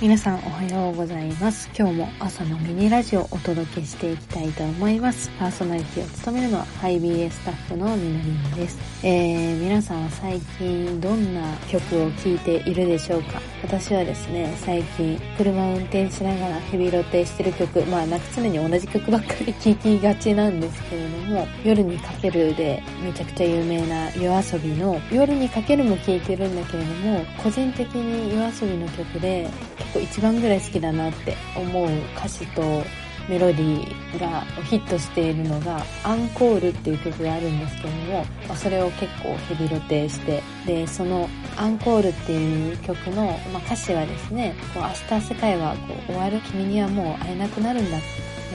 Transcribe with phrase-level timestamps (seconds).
[0.00, 1.68] 皆さんおはようございます。
[1.78, 5.30] 今日も朝のミニラジオをお届けしていきたいと思います。
[5.38, 8.78] パーソナリティを務めるのはハイビーエスタッフのみのりんです。
[9.04, 13.42] えー、皆さんは最近どんな曲を聴いているでしょうか？
[13.62, 29.50] 私はですね、最近車を運転しながらヘビロテしてる曲、まあなんか常に同じ曲ばっかり聴きがちなんですけれども、夜にかけるでめちゃくちゃ有名な夜遊びの夜にかけるも聴いてるんだけれども、個人的に夜遊びの曲で
[29.92, 32.84] 構一番ぐらい好きだなって思う歌詞と
[33.28, 48.06] メロディーがヒットしているのが「アンコール」っていう曲があるんですけども、それを結構ヘビロテしてでその「アンコール」っていう曲の、ま、歌詞はですねこう明日世界はこう終わる君にはもう会えなくなるんだって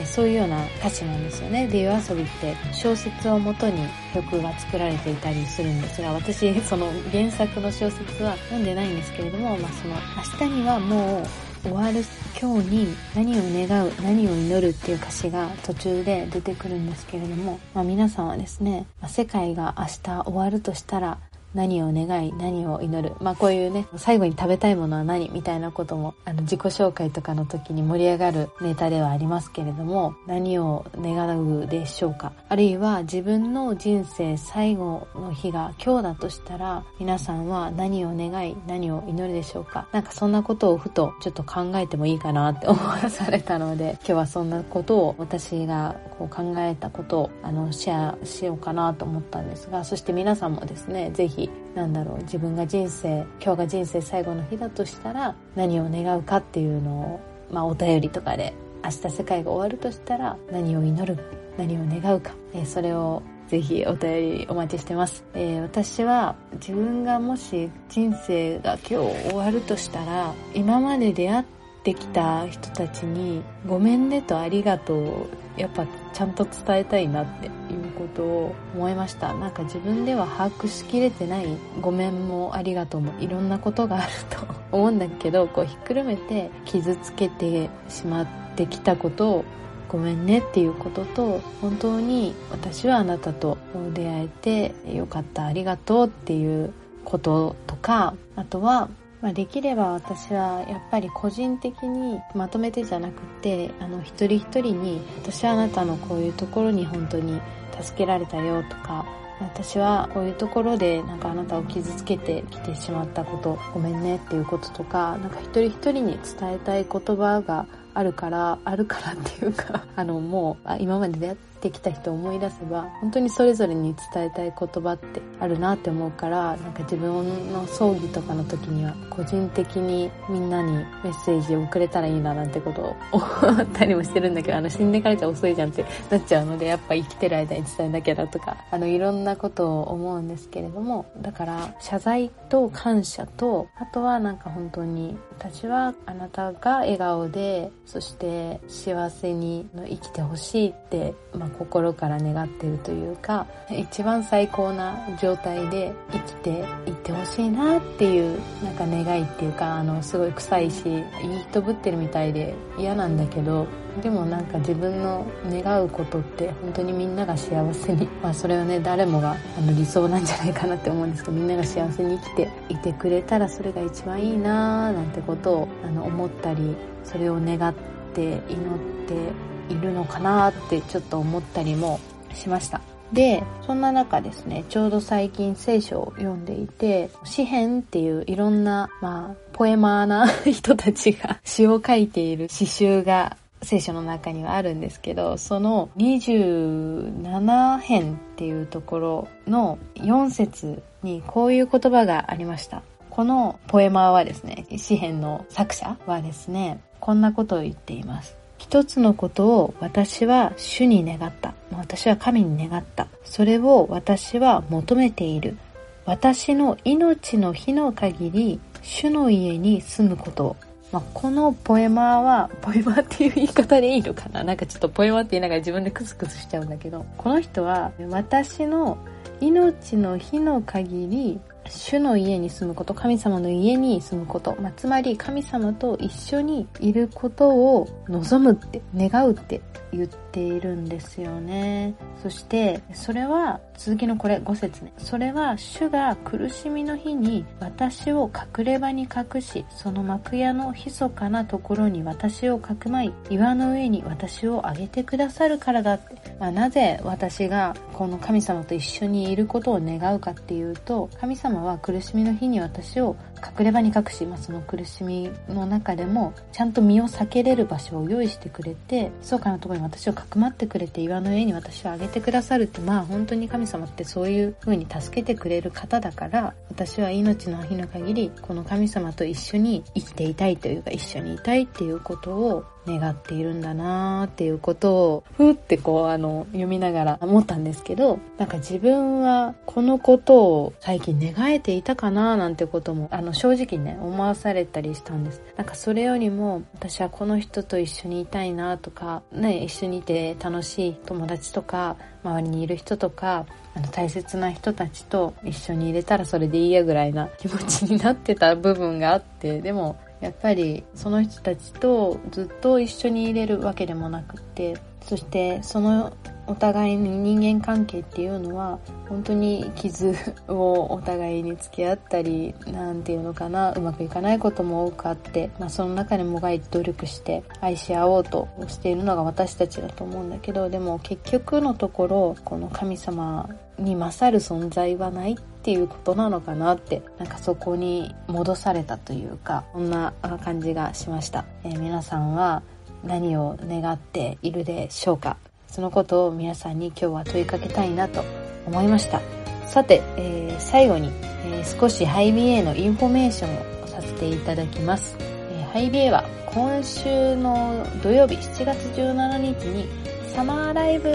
[0.04, 1.66] そういうような歌詞なんですよね。
[1.66, 9.94] で、夜遊びって小説をもとに曲が作られていたりするんですが、私、その原作の小説は読んでないんですけれども、まあその
[10.40, 11.26] 明日にはもう
[11.62, 12.04] 終わる
[12.40, 21.18] 今日に何を願う、何を祈るっていう歌詞が途中で出てくるんですけれども、まあ皆さんはですね、世界が明日終わるとしたら
[21.54, 23.14] 何を願い、何を祈る。
[23.20, 32.32] まあこういうね、最後に食べたいものは何みたいなことも、あの自己紹介とかの時に盛り上がるネタではありますけれども、何を願うでしょうか。
[32.48, 39.88] あるいは自分の人生最後の日が今日だとしたら、皆さんは何を願い、何を祈るでしょうか。
[39.92, 57.20] なんかそんなことをふとちょっと考えてもいいかなって 思わされたので、今日はそんなことを私がこう考えたことをあのシェアしようかなと思ったんですが、そして皆さんもですね、ぜひなんだろう自分が人生今日が人生最後の日だとしたら何を願うかっていうのを、
[57.52, 61.22] まあ、お便りとかで明日世界が終わるとしたら何を祈る
[61.58, 68.94] 何を願うか、えー、それをぜひお便りお待ちしてます、えー、私は自分がもし人生が今日
[69.28, 71.44] 終わるとしたら今まで出会っ
[71.84, 75.26] てきた人たちにごめんねとありがとう。
[75.56, 77.52] やっぱちゃんと伝えたいなっていう
[77.94, 79.34] ことを思いました。
[79.34, 81.46] なんか自分では把握しきれてない
[81.82, 88.26] ごめんもありがとうもいろんなことがあると思うんだけどこうひっくるめて傷つけてしまっ
[88.56, 89.44] てきたことを
[89.88, 93.58] ごめんねっていうことと本当に私はあなたと
[93.92, 96.72] 出会えてよかったありがとうっていう
[97.04, 98.88] こととかあとは
[99.22, 107.40] まあ、できれば私はやっぱり個人的にまとめてじゃなくてあの一人一人に私はあなたのこういうところに本当に
[107.80, 109.06] 助けられたよとか
[109.40, 151.14] 私はこういうところでなんかあなたを傷つけてきてしまったことごめんねっていうこととかなんか一人一人に伝えたい言葉があるからあるからっていうかあのもう今まで出会ってきた人を思い出せば本当にそれぞれに伝えたい言葉ってあるなって思うからなんか自分の葬儀とかの時には個人的にみんなにメッセージを送れたらいいななんてことを思ったりもしてるんだけどあの死んでからじゃ遅いじゃんってなっちゃうのでやっぱ生きてる間に伝えなきゃだとかあのいろんなことを思うんですけれどもだから謝罪と感謝とあとはなんか本当に私はあなたが笑顔でそして幸せに生きてほしいって、
[151.46, 161.04] まあ、心から願ってるというか一番最高な状態で生きていってほしいなっていうなんか願いっていうかあのすごい臭いしいい
[161.48, 163.66] 人ぶってるみたいで嫌なんだけど
[164.02, 177.74] でもなんか自分の願うことって本当にみんなが幸せにまあそれはね誰もがあの理想なんじゃないかなって思うんですけどみんなが幸せに生きていてくれたらそれが一番いいなーなんてことをあの思ったりそれを願っ
[178.14, 182.00] て祈っているのかなってちょっと思ったりも
[182.34, 182.80] しました。
[183.12, 202.82] で、そんな中ですね、ちょうど最近聖書を読んでいて、詩篇っていういろんな、まあ、ポエマーな人たちが 詩を書いている詩集が聖書の中にはあるんですけど、その27編っていうところの4節にこういう言葉がありました。
[203.10, 208.36] このポエマーはですね、詩篇の作者はですね、こんなことを言っています。
[208.58, 211.54] 一つのことを私は主に願った。
[211.72, 213.06] 私は神に願った。
[213.24, 215.56] それを私は求めている。
[216.04, 220.56] 私の命の日の限り、主の家に住むことを。
[220.92, 224.44] まあ、このポエマーは、ポエマーっていう言い方でいいのかな？
[224.44, 228.96] なんかちょっとポエマーって言いながら自分でクスクスしちゃうんだけど、この人は私の
[229.40, 239.60] 命の日の限り主の家に住むこと、神様の家に住むこと、まあ、つまり神様と一緒にいることを望むって、願うって
[239.92, 241.94] 言っているんですよね。
[242.22, 244.92] そして、それは、続きのこれ5節ね。
[244.98, 256.16] それは、主が苦しみの日に私を隠れ場に隠し、その幕屋の密かなところに私をかくまい、岩の上に私を上げてくださるからだって。
[256.38, 295.42] まあ、なぜ私がこの神様と一緒にいることを願うかっていうと、神様は苦しみの日に私を隠れ場に隠し、まあ、その苦しみの中でも、ちゃんと身を避けれる場所を用意してくれて、密かなところに私をかくまってくれて、岩の上に私を上げてくださるって、まあ本当に神様ってそういう風に助けてくれる方だから、私は命の日の限り、この神様と一緒に生きていたいというか、一緒にいたいっていうことを願っているんだなーっていうことを、ふーってこう、あの、読みながら思ったんですけど、なんか自分はこのことを最近願えていたかなーなんてことも、あの、の正直ね、思わされたりしたんです。
[295.56, 303.44] なんかそれよりも、私はこの人と一緒にいたいなとか、ね、一緒にいて楽しい友達とか、周りにいる人とか、
[303.74, 318.78] あの大切な人たちと一緒に入れたらそれでいいやぐらいな気持ちになってた部分があって、でもやっぱりその人たちとずっと一緒にいれるわけでもなくってそしてそのお互いに人間関係っていうのは
[319.08, 320.14] 本当に傷
[320.48, 333.48] をお互いに付き合ったりなんていうのかなうまくいかないことも多くあって、まあ、その中でもがいて努力して愛し合おうとしているのが私たちだと思うんだけどでも結局のところこの神様
[333.78, 340.12] に勝る存在はないっていうことなのかなってなんかそこに戻されたというかそんな
[340.44, 342.62] 感じがしました、えー、皆さんは
[343.04, 345.36] 何を願っているでしょうか？
[345.68, 348.24] そのことを皆さんに今日は問いかけたいなと
[348.66, 349.20] 思いました。
[349.66, 351.10] さて、えー、最後に、
[351.44, 359.86] えー、少しハイビエのインフォメーションをさせていただきます、えー、ハイビエは今週の土曜日7月17日に
[360.34, 361.10] サマーライブ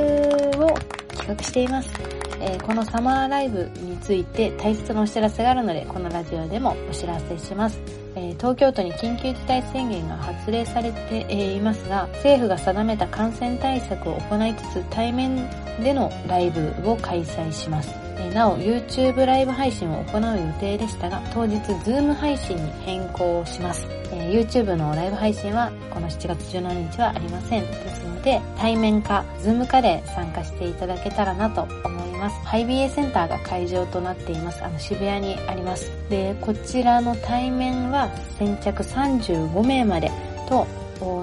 [0.64, 0.70] を
[1.10, 2.31] 企画しています。
[2.42, 7.80] えー、このサマーライブについて大切なお知らせがあるので、このラジオでもお知らせします。
[8.16, 15.48] えー、東京都に緊急事態宣言が発令されて、えいますが、政府が定めた感染対策を行いつつ対面
[15.84, 17.94] でのライブを開催します。
[18.18, 23.88] えなお、YouTube ライブ配信を行う予定でしたが、当日 Zoom 配信に変更します。
[24.12, 27.62] え YouTube のライブ配信はこの7月17日はありません。
[27.66, 32.01] ですので、対面か Zoom かで参加していただけたらなと思います。
[32.22, 32.40] ます。
[32.46, 34.64] ハイビエセンターが会場となっています。
[34.64, 35.92] あの、渋谷にあります。
[36.10, 40.12] で、こちらの対面は先着35名まで
[40.48, 40.68] と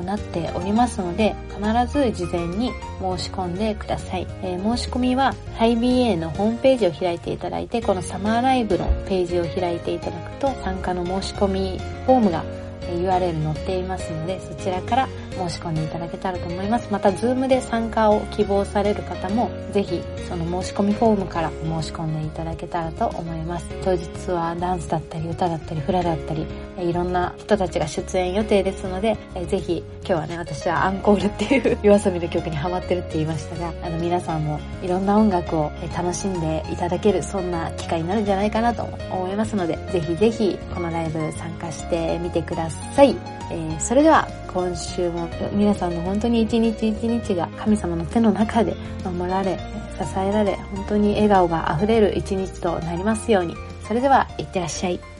[0.02, 4.26] なっておりますので、必ず事前に申し込んでください。
[4.42, 12.44] えー、申し込みは、ハイビエのホームページを開いていただいて、このサマーライブのページを開いていただくと、参加の申し込みフォームが
[12.88, 16.88] URL 載っていますので、そちらから申し込んでいただけたらと思います。
[16.90, 23.66] また、 Zoom で参加を希望される方も、ぜひ、その申し込みフォームから申し込んでいただけたらと思います。
[23.84, 26.46] 当日はダンスだったり、歌だったり、フラだったり、
[26.78, 29.16] いろんな人たちが出演予定ですので、
[29.46, 43.16] ぜひ、今日はね、私はアンコールっていう 夜遊びの曲にハマってるって言いましたが、あの、皆さんもいろんな音楽を楽しんでいただける、そんな機会になるんじゃないかなと思いますので、ぜひぜひ、このライブ参加してみてください。
[43.50, 48.74] えー、それでは、今週も皆さんの本当に一日一日が神様の手の中で
[49.04, 49.58] 守られ、
[49.98, 53.54] 支えられ、本当に笑顔が溢れる一日となりますように。
[53.86, 55.17] それでは、いってらっしゃい。